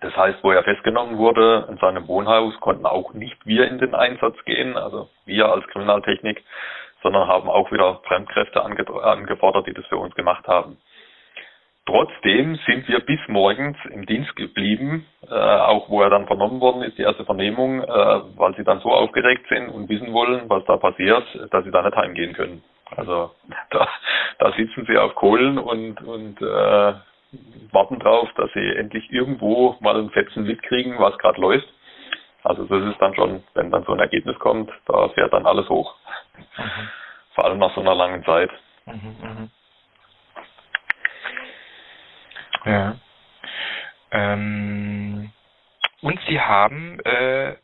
[0.00, 3.94] Das heißt, wo er festgenommen wurde, in seinem Wohnhaus konnten auch nicht wir in den
[3.94, 6.42] Einsatz gehen, also wir als Kriminaltechnik,
[7.02, 10.78] sondern haben auch wieder Fremdkräfte angefordert, die das für uns gemacht haben.
[11.86, 16.82] Trotzdem sind wir bis morgens im Dienst geblieben, äh, auch wo er dann vernommen worden
[16.82, 17.86] ist, die erste Vernehmung, äh,
[18.36, 21.82] weil sie dann so aufgeregt sind und wissen wollen, was da passiert, dass sie da
[21.82, 22.64] nicht heimgehen können.
[22.96, 23.30] Also
[23.70, 23.88] da,
[24.40, 26.94] da sitzen sie auf Kohlen und, und äh,
[27.72, 31.68] warten drauf, dass sie endlich irgendwo mal ein Fetzen mitkriegen, was gerade läuft.
[32.42, 35.68] Also das ist dann schon, wenn dann so ein Ergebnis kommt, da fährt dann alles
[35.68, 35.94] hoch.
[36.58, 36.88] Mhm.
[37.34, 38.50] Vor allem nach so einer langen Zeit.
[38.86, 39.48] Mhm, mh.
[42.66, 42.96] Ja.
[44.12, 45.32] Ähm,
[46.02, 47.56] und Sie haben äh,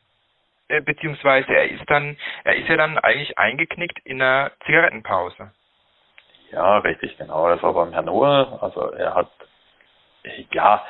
[0.73, 5.53] äh, beziehungsweise er ist dann, er ist ja dann eigentlich eingeknickt in einer Zigarettenpause.
[6.51, 7.49] Ja, richtig, genau.
[7.49, 8.59] Das war beim Herrn Noah.
[8.63, 9.31] Also er hat,
[10.53, 10.85] ja,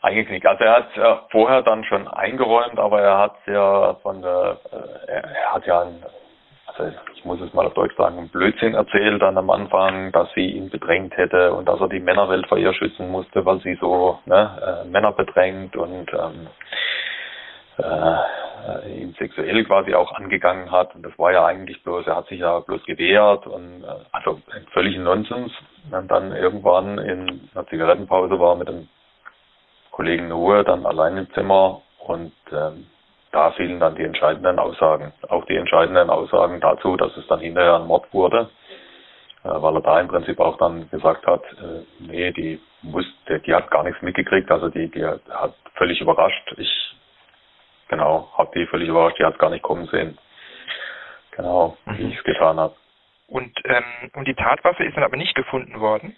[0.00, 0.46] eingeknickt.
[0.46, 5.10] Also er hat ja vorher dann schon eingeräumt, aber er hat ja von der, äh,
[5.12, 6.04] er, er hat ja ein,
[6.66, 10.52] also ich muss es mal auf Deutsch sagen, Blödsinn erzählt dann am Anfang, dass sie
[10.52, 14.18] ihn bedrängt hätte und dass er die Männerwelt vor ihr schützen musste, weil sie so
[14.26, 16.48] ne, äh, Männer bedrängt und ähm,
[17.78, 20.94] äh, ihn sexuell quasi auch angegangen hat.
[20.94, 24.40] Und das war ja eigentlich bloß, er hat sich ja bloß gewehrt und äh, also
[24.72, 25.52] völlig Nonsens.
[25.90, 28.88] Und dann irgendwann in einer Zigarettenpause war mit dem
[29.90, 32.86] Kollegen Nohe dann allein im Zimmer und ähm,
[33.32, 35.12] da fielen dann die entscheidenden Aussagen.
[35.28, 38.50] Auch die entscheidenden Aussagen dazu, dass es dann hinterher ein Mord wurde,
[39.44, 43.54] äh, weil er da im Prinzip auch dann gesagt hat, äh, nee, die muss, die,
[43.54, 46.54] hat gar nichts mitgekriegt, also die, die hat völlig überrascht.
[46.58, 46.96] Ich
[47.88, 50.18] genau, habe die völlig überrascht, die hat es gar nicht kommen sehen.
[51.32, 51.98] Genau, mhm.
[51.98, 52.74] wie ich es getan habe.
[53.28, 56.14] Und, ähm, und die Tatwaffe ist dann aber nicht gefunden worden?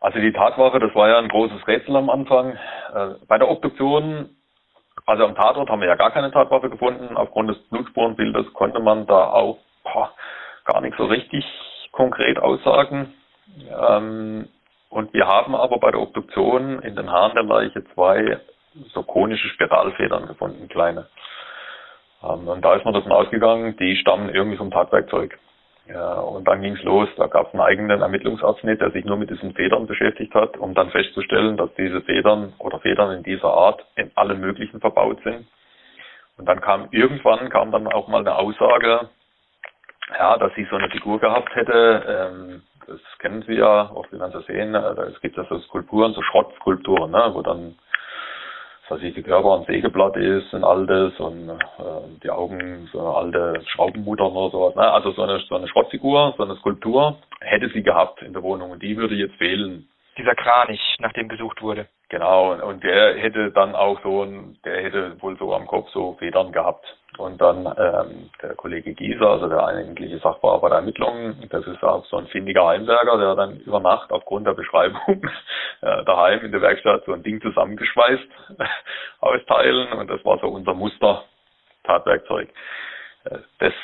[0.00, 2.58] Also die Tatwaffe, das war ja ein großes Rätsel am Anfang.
[2.94, 4.30] Äh, bei der Obduktion,
[5.06, 7.16] also am Tatort haben wir ja gar keine Tatwaffe gefunden.
[7.16, 10.12] Aufgrund des Blutspurenbildes konnte man da auch boah,
[10.64, 11.44] gar nicht so richtig
[11.92, 13.14] konkret aussagen.
[13.88, 14.48] Ähm,
[14.88, 18.38] und wir haben aber bei der Obduktion in den Haaren der Leiche zwei
[18.92, 21.06] so konische Spiralfedern gefunden, kleine.
[22.22, 25.38] Ähm, und da ist man davon ausgegangen, die stammen irgendwie vom Tatwerkzeug.
[25.92, 27.08] Ja, und dann ging's los.
[27.16, 30.74] Da gab es einen eigenen Ermittlungsabschnitt, der sich nur mit diesen Federn beschäftigt hat, um
[30.74, 35.46] dann festzustellen, dass diese Federn oder Federn in dieser Art in allen möglichen verbaut sind.
[36.36, 39.08] Und dann kam irgendwann kam dann auch mal eine Aussage,
[40.18, 42.04] ja, dass sie so eine Figur gehabt hätte.
[42.06, 44.74] Ähm, das kennen Sie ja, auch wie man so sehen.
[44.74, 47.76] Äh, es gibt ja so Skulpturen, so Schrottskulpturen, ne, wo dann
[48.90, 51.54] dass ich die Körper ein Sägeblatt ist, ein altes und äh,
[52.24, 54.74] die Augen so eine alte Schraubenmutter oder sowas.
[54.74, 54.82] Ne?
[54.82, 58.72] Also so eine, so eine Schrottfigur, so eine Skulptur hätte sie gehabt in der Wohnung
[58.72, 59.88] und die würde jetzt fehlen.
[60.18, 61.86] Dieser Kranich, nach dem gesucht wurde.
[62.10, 66.14] Genau, und, der hätte dann auch so ein, der hätte wohl so am Kopf so
[66.18, 66.84] Federn gehabt.
[67.18, 72.16] Und dann ähm, der Kollege Gieser, also der eigentliche Sachbearbeiter Ermittlungen, das ist auch so
[72.16, 75.00] ein findiger Heimwerker, der dann über Nacht aufgrund der Beschreibung
[75.82, 78.28] äh, daheim in der Werkstatt so ein Ding zusammengeschweißt
[79.20, 81.24] aus Teilen und das war so unser Muster
[81.84, 82.48] Tatwerkzeug.
[83.24, 83.74] Äh, das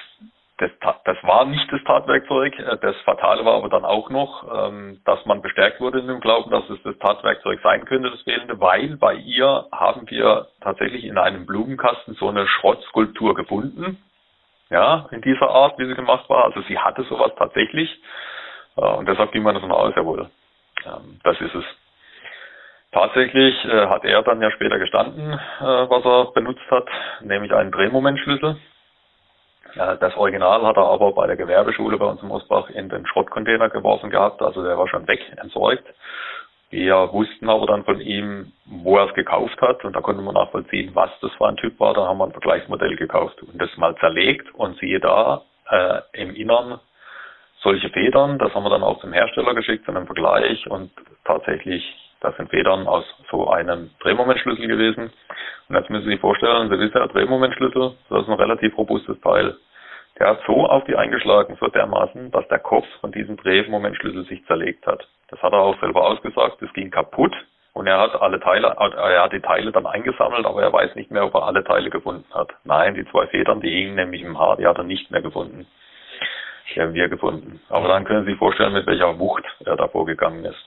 [0.58, 0.70] das,
[1.04, 2.58] das war nicht das Tatwerkzeug.
[2.58, 6.20] Äh, das Fatale war aber dann auch noch, ähm, dass man bestärkt wurde in dem
[6.20, 11.04] Glauben, dass es das Tatwerkzeug sein könnte, das fehlende, weil bei ihr haben wir tatsächlich
[11.04, 14.02] in einem Blumenkasten so eine Schrottskulptur gefunden.
[14.68, 16.44] Ja, in dieser Art, wie sie gemacht war.
[16.44, 17.90] Also sie hatte sowas tatsächlich.
[18.76, 20.30] Äh, und deshalb ging man davon aus, jawohl,
[20.86, 21.64] ähm, das ist es.
[22.92, 26.86] Tatsächlich äh, hat er dann ja später gestanden, was er benutzt hat,
[27.20, 28.56] nämlich einen Drehmomentschlüssel
[29.76, 33.68] das Original hat er aber bei der Gewerbeschule bei uns im Ostbach in den Schrottcontainer
[33.68, 35.84] geworfen gehabt, also der war schon weg, entsorgt.
[36.70, 39.84] Wir wussten aber dann von ihm, wo er es gekauft hat.
[39.84, 41.94] Und da konnte man nachvollziehen, was das für ein Typ war.
[41.94, 44.52] Da haben wir ein Vergleichsmodell gekauft und das mal zerlegt.
[44.54, 46.80] Und siehe da, äh, im Innern
[47.62, 50.66] solche Federn, das haben wir dann auch zum Hersteller geschickt zu einem Vergleich.
[50.68, 50.90] Und
[51.24, 51.84] tatsächlich,
[52.20, 55.12] das sind Federn aus so einem Drehmomentschlüssel gewesen.
[55.68, 59.20] Und jetzt müssen Sie sich vorstellen, Sie wissen ja, Drehmomentschlüssel, das ist ein relativ robustes
[59.20, 59.57] Teil.
[60.18, 64.44] Der hat so auf die eingeschlagen, so dermaßen, dass der Kopf von diesem Drehmomentschlüssel sich
[64.46, 65.07] zerlegt hat.
[65.29, 67.35] Das hat er auch selber ausgesagt, das ging kaputt
[67.74, 71.11] und er hat alle Teile, er hat die Teile dann eingesammelt, aber er weiß nicht
[71.11, 72.48] mehr, ob er alle Teile gefunden hat.
[72.64, 75.66] Nein, die zwei Federn, die hingen nämlich im Haar, die hat er nicht mehr gefunden.
[76.74, 77.61] Die haben wir gefunden.
[77.68, 80.66] Aber dann können Sie sich vorstellen, mit welcher Wucht er da vorgegangen ist.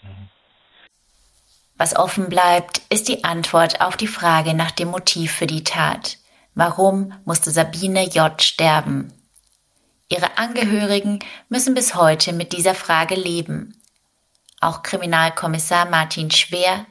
[1.79, 6.17] Was offen bleibt, ist die Antwort auf die Frage nach dem Motiv für die Tat.
[6.53, 8.41] Warum musste Sabine J.
[8.41, 9.13] sterben?
[10.09, 13.81] Ihre Angehörigen müssen bis heute mit dieser Frage leben.
[14.59, 16.85] Auch Kriminalkommissar Martin Schwer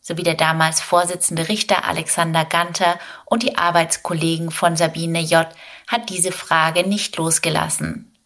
[0.00, 5.48] sowie der damals Vorsitzende Richter Alexander Ganter und die Arbeitskollegen von Sabine J.
[5.88, 8.16] hat diese Frage nicht losgelassen.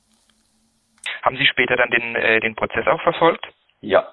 [1.23, 3.47] Haben Sie später dann den, äh, den Prozess auch verfolgt?
[3.81, 4.12] Ja,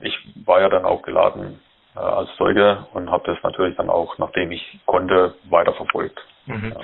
[0.00, 1.60] ich war ja dann auch geladen
[1.94, 6.20] äh, als Zeuge und habe das natürlich dann auch, nachdem ich konnte, weiterverfolgt.
[6.46, 6.72] Mhm.
[6.74, 6.80] Ja.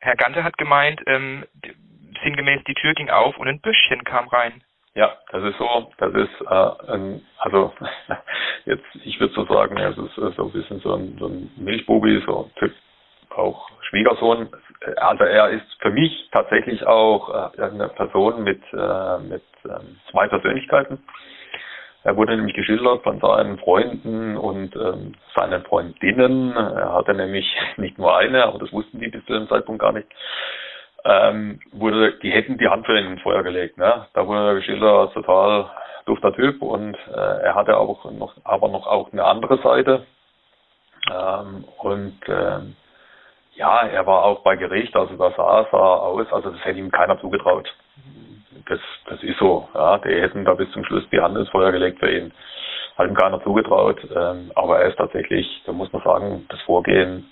[0.00, 1.44] Herr Ganter hat gemeint, ähm,
[2.22, 4.62] sinngemäß die Tür ging auf und ein Büschchen kam rein.
[4.94, 7.72] Ja, das ist so, das ist äh, ein, also
[8.66, 11.50] jetzt, ich würde so sagen, es ist äh, so ein bisschen so ein, so ein
[11.56, 12.74] Milchbubi, so ein Typ,
[13.30, 14.50] auch Schwiegersohn.
[14.96, 20.28] Also er ist für mich tatsächlich auch äh, eine Person mit, äh, mit äh, zwei
[20.28, 21.02] Persönlichkeiten.
[22.04, 26.56] Er wurde nämlich geschildert von seinen Freunden und ähm, seinen Freundinnen.
[26.56, 29.92] Er hatte nämlich nicht nur eine, aber das wussten die bis zu dem Zeitpunkt gar
[29.92, 30.08] nicht.
[31.04, 33.76] Ähm, wurde, die hätten die Hand für ihn ins Feuer gelegt.
[33.76, 34.06] Ne?
[34.14, 35.70] Da wurde er geschildert als total
[36.06, 40.06] dufter Typ und äh, er hatte auch noch, aber noch auch eine andere Seite.
[41.10, 42.76] Ähm, und ähm,
[43.54, 46.90] ja, er war auch bei Gericht, also da sah, sah aus, also das hätte ihm
[46.90, 47.72] keiner zugetraut
[48.66, 49.68] das, das ist so.
[49.74, 52.32] Ja, die hätten da bis zum Schluss die Hand ins Feuer gelegt für ihn.
[52.96, 53.98] Hat ihm keiner zugetraut.
[54.14, 57.30] Ähm, aber er ist tatsächlich, da muss man sagen, das Vorgehen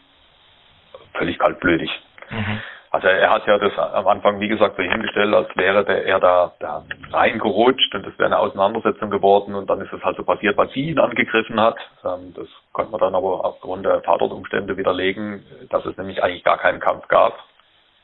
[1.14, 1.90] völlig kaltblütig.
[2.30, 2.60] Mhm.
[2.92, 6.18] Also er hat ja das am Anfang, wie gesagt, so hingestellt, als wäre der, er
[6.18, 10.24] da, da reingerutscht und es wäre eine Auseinandersetzung geworden und dann ist es halt so
[10.24, 11.76] passiert, weil sie ihn angegriffen hat.
[12.04, 16.58] Ähm, das konnte man dann aber aufgrund der Tatortumstände widerlegen, dass es nämlich eigentlich gar
[16.58, 17.38] keinen Kampf gab.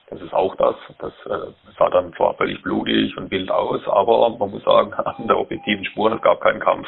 [0.09, 0.77] Das ist auch das.
[0.99, 5.27] Das äh, sah dann zwar völlig blutig und wild aus, aber man muss sagen, an
[5.27, 6.87] der objektiven Spuren, es gab keinen Kampf.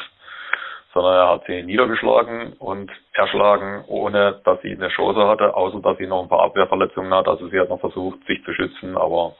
[0.93, 5.97] Sondern er hat sie niedergeschlagen und erschlagen, ohne dass sie eine Chance hatte, außer dass
[5.97, 7.27] sie noch ein paar Abwehrverletzungen hat.
[7.27, 9.35] Also sie hat noch versucht, sich zu schützen, aber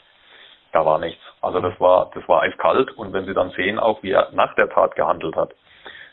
[0.72, 1.22] da war nichts.
[1.42, 4.54] Also das war, das war eiskalt und wenn Sie dann sehen, auch wie er nach
[4.56, 5.52] der Tat gehandelt hat.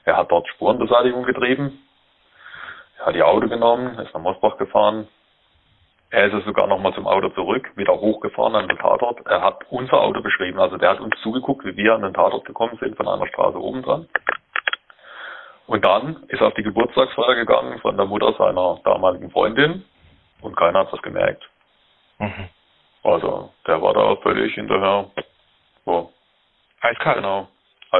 [0.04, 1.82] Er hat dort Spurenbeseitigung getrieben,
[2.98, 5.08] er hat die Auto genommen, ist nach Mosbach gefahren,
[6.10, 9.26] er ist sogar nochmal zum Auto zurück, wieder hochgefahren an den Tatort.
[9.26, 12.44] Er hat unser Auto beschrieben, also der hat uns zugeguckt, wie wir an den Tatort
[12.44, 14.08] gekommen sind, von einer Straße oben dran.
[15.66, 19.84] Und dann ist er auf die Geburtstagsfeier gegangen von der Mutter seiner damaligen Freundin
[20.40, 21.42] und keiner hat was gemerkt.
[22.18, 22.48] Mhm.
[23.02, 25.10] Also der war da völlig hinterher.
[25.84, 26.12] So.
[26.80, 27.16] Eiskalt.
[27.16, 27.48] Genau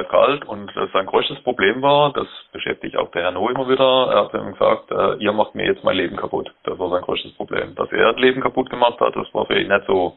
[0.05, 4.13] kalt und äh, sein größtes Problem war, das beschäftigt auch der Herr No immer wieder,
[4.13, 6.53] er hat ihm gesagt, äh, ihr macht mir jetzt mein Leben kaputt.
[6.65, 7.75] Das war sein größtes Problem.
[7.75, 10.17] Dass er das Leben kaputt gemacht hat, das war für ihn nicht so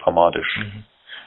[0.00, 0.56] dramatisch.
[0.58, 0.84] Mhm.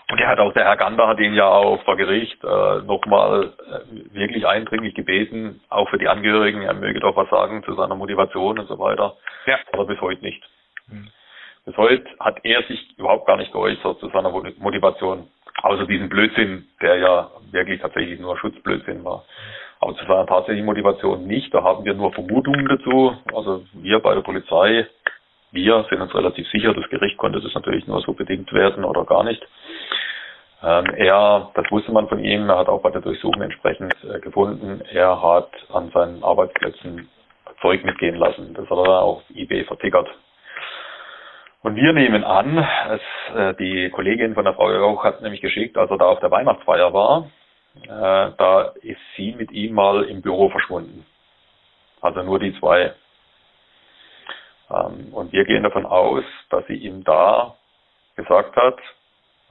[0.09, 3.53] Und er hat auch, der Herr Gander hat ihn ja auch vor Gericht äh, nochmal
[3.59, 7.95] äh, wirklich eindringlich gebeten, auch für die Angehörigen, er möge doch was sagen zu seiner
[7.95, 9.17] Motivation und so weiter.
[9.45, 9.57] Ja.
[9.73, 10.41] Aber bis heute nicht.
[10.87, 11.09] Mhm.
[11.65, 15.27] Bis heute hat er sich überhaupt gar nicht geäußert zu seiner Motivation.
[15.63, 19.25] Außer diesen Blödsinn, der ja wirklich tatsächlich nur Schutzblödsinn war.
[19.79, 21.53] Aber zu seiner tatsächlichen Motivation nicht.
[21.53, 23.15] Da haben wir nur Vermutungen dazu.
[23.33, 24.87] Also wir bei der Polizei,
[25.51, 29.05] wir sind uns relativ sicher, das Gericht konnte das natürlich nur so bedingt werden oder
[29.05, 29.45] gar nicht.
[30.63, 34.19] Ähm, er, das wusste man von ihm, er hat auch bei der Durchsuchung entsprechend äh,
[34.19, 37.07] gefunden, er hat an seinen Arbeitsplätzen
[37.61, 38.53] Zeug mitgehen lassen.
[38.53, 40.07] Das hat er auch eBay vertickert.
[41.67, 45.77] Und wir nehmen an, es, äh, die Kollegin von der Frau Rauch hat nämlich geschickt,
[45.77, 47.30] als er da auf der Weihnachtsfeier war,
[47.84, 51.06] äh, da ist sie mit ihm mal im Büro verschwunden.
[51.99, 52.93] Also nur die zwei.
[54.71, 57.56] Ähm, und wir gehen davon aus, dass sie ihm da
[58.15, 58.77] gesagt hat,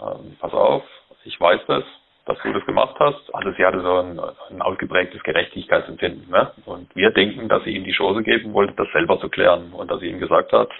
[0.01, 0.85] ähm, pass auf,
[1.25, 1.85] ich weiß das,
[2.25, 3.35] dass du das gemacht hast.
[3.35, 4.19] Also sie hatte so ein,
[4.53, 6.31] ein ausgeprägtes Gerechtigkeitsempfinden.
[6.31, 6.51] Ne?
[6.65, 9.75] Und wir denken, dass sie ihm die Chance geben wollte, das selber zu klären.
[9.75, 10.71] Und dass sie ihm gesagt hat,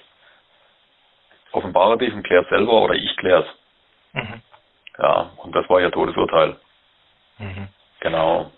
[1.57, 3.45] offenbare dich und klär selber oder ich klär's.
[4.13, 4.41] Mhm.
[4.97, 6.55] Ja, und das war ihr Todesurteil.
[7.39, 7.67] Mhm.
[7.99, 8.51] Genau.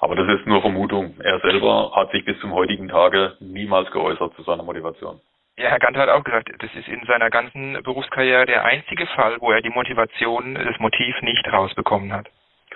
[0.00, 1.14] Aber das ist nur Vermutung.
[1.20, 5.20] Er selber hat sich bis zum heutigen Tage niemals geäußert zu seiner Motivation.
[5.56, 9.36] Ja, Herr Ganter hat auch gesagt, das ist in seiner ganzen Berufskarriere der einzige Fall,
[9.40, 12.28] wo er die Motivation, das Motiv nicht rausbekommen hat.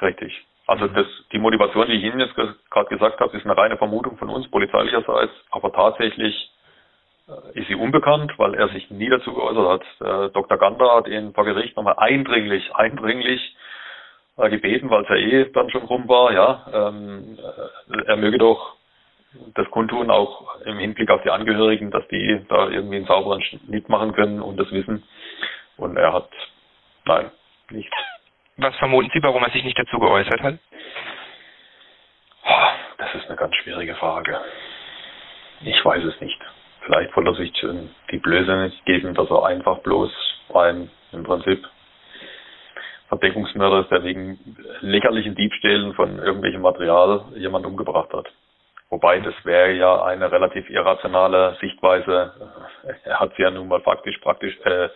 [0.02, 0.44] Richtig.
[0.66, 0.94] Also mhm.
[0.94, 4.28] das, die Motivation, die ich Ihnen jetzt gerade gesagt habe, ist eine reine Vermutung von
[4.28, 6.50] uns polizeilicherseits, aber tatsächlich
[7.54, 10.00] ist sie unbekannt, weil er sich nie dazu geäußert hat.
[10.00, 10.58] Der Dr.
[10.58, 13.56] Gander hat ihn vor Gericht nochmal eindringlich, eindringlich
[14.36, 17.38] äh, gebeten, weil es ja eh dann schon rum war, ja, ähm,
[17.88, 18.76] äh, er möge doch
[19.54, 23.88] das kundtun, auch im Hinblick auf die Angehörigen, dass die da irgendwie einen sauberen Schnitt
[23.88, 25.02] machen können und das wissen.
[25.76, 26.28] Und er hat,
[27.04, 27.30] nein,
[27.70, 27.92] nicht.
[28.58, 30.58] Was vermuten Sie, warum er sich nicht dazu geäußert hat?
[32.98, 34.40] Das ist eine ganz schwierige Frage.
[35.62, 36.40] Ich weiß es nicht.
[36.84, 37.52] Vielleicht wollte er sich
[38.10, 40.10] die Blöße nicht geben, dass er einfach bloß
[40.54, 41.66] ein im Prinzip
[43.08, 44.38] Verdeckungsmörder ist, der wegen
[44.80, 48.26] lächerlichen Diebstählen von irgendwelchem Material jemand umgebracht hat.
[48.90, 52.32] Wobei das wäre ja eine relativ irrationale Sichtweise.
[53.04, 54.88] Er hat sie ja nun mal faktisch praktisch äh,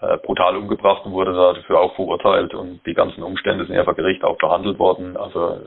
[0.00, 3.94] äh, brutal umgebracht und wurde dafür auch verurteilt und die ganzen Umstände sind ja vor
[3.94, 5.16] Gericht auch behandelt worden.
[5.16, 5.60] Also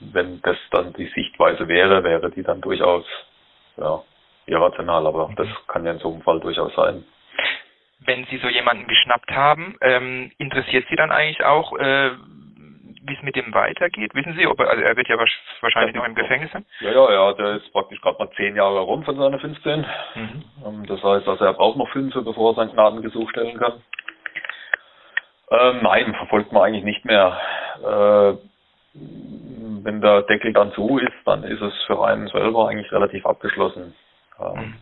[0.00, 3.04] wenn das dann die Sichtweise wäre, wäre die dann durchaus
[3.76, 4.02] ja,
[4.48, 7.04] irrational, aber das kann ja in so einem Fall durchaus sein.
[8.00, 12.10] Wenn Sie so jemanden geschnappt haben, ähm, interessiert Sie dann eigentlich auch, äh,
[13.02, 14.14] wie es mit dem weitergeht?
[14.14, 16.64] Wissen Sie, ob er, also er wird ja wahrscheinlich noch im Gefängnis sein?
[16.80, 19.80] Ja, ja, ja, der ist praktisch gerade mal zehn Jahre rum von seinen 15.
[20.14, 20.44] Mhm.
[20.64, 23.82] Ähm, das heißt, also er braucht noch fünf, bevor er sein Gnadengesuch stellen kann.
[25.50, 27.38] Ähm, nein, verfolgt man eigentlich nicht mehr.
[27.82, 28.48] Äh,
[28.94, 33.94] wenn der Deckel dann zu ist, dann ist es für einen selber eigentlich relativ abgeschlossen.
[34.40, 34.74] Ähm, mhm.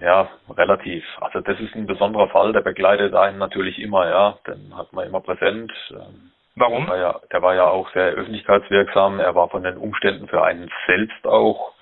[0.00, 1.04] Ja, relativ.
[1.20, 4.38] Also das ist ein besonderer Fall, der begleitet einen natürlich immer, ja.
[4.46, 5.72] Den hat man immer präsent.
[5.90, 6.86] Ähm, Warum?
[6.86, 9.20] Der war, ja, der war ja auch sehr öffentlichkeitswirksam.
[9.20, 11.72] Er war von den Umständen für einen selbst auch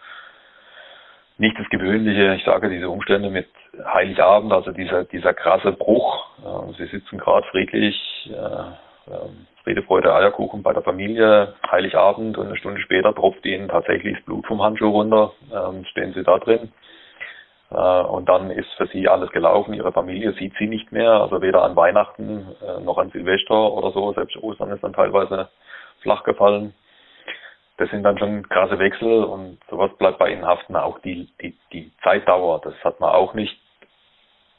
[1.38, 2.34] nicht das Gewöhnliche.
[2.34, 3.48] Ich sage diese Umstände mit
[3.84, 6.26] Heiligabend, also dieser, dieser krasse Bruch.
[6.78, 9.10] Sie sitzen gerade friedlich, äh,
[9.66, 14.24] Friede, Freude, Eierkuchen bei der Familie, Heiligabend und eine Stunde später tropft ihnen tatsächlich das
[14.24, 16.72] Blut vom Handschuh runter, ähm, stehen sie da drin.
[17.72, 19.74] Äh, und dann ist für sie alles gelaufen.
[19.74, 23.90] Ihre Familie sieht sie nicht mehr, also weder an Weihnachten äh, noch an Silvester oder
[23.90, 24.12] so.
[24.12, 25.48] Selbst Ostern ist dann teilweise
[26.00, 26.72] flach gefallen.
[27.76, 30.76] Das sind dann schon krasse Wechsel und sowas bleibt bei ihnen haften.
[30.76, 33.60] Auch die, die, die Zeitdauer, das hat man auch nicht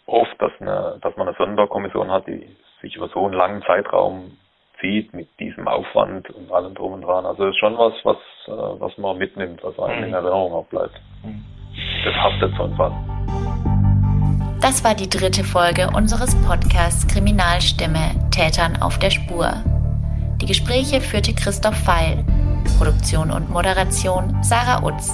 [0.05, 2.45] oft, dass, eine, dass man eine Sonderkommission hat, die
[2.81, 4.37] sich über so einen langen Zeitraum
[4.79, 7.25] zieht mit diesem Aufwand und allem drum und dran.
[7.25, 8.17] Also das ist schon was, was,
[8.47, 10.15] äh, was man mitnimmt, was einem in mhm.
[10.15, 10.99] Erinnerung auch bleibt.
[11.23, 11.43] Mhm.
[12.05, 12.91] Das haftet so ein Fall.
[14.61, 19.51] Das war die dritte Folge unseres Podcasts Kriminalstimme Tätern auf der Spur.
[20.41, 22.23] Die Gespräche führte Christoph Feil,
[22.77, 25.11] Produktion und Moderation Sarah Utz.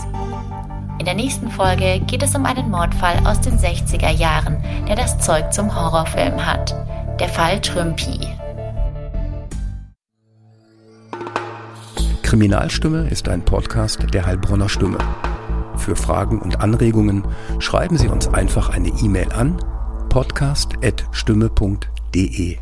[1.00, 5.20] In der nächsten Folge geht es um einen Mordfall aus den 60er Jahren, der das
[5.20, 6.74] Zeug zum Horrorfilm hat.
[7.20, 8.33] Der Fall Trümpi.
[12.34, 14.98] Kriminalstimme ist ein Podcast der Heilbronner Stimme.
[15.78, 17.28] Für Fragen und Anregungen
[17.60, 19.56] schreiben Sie uns einfach eine E-Mail an
[20.10, 22.58] podcast.stimme.de.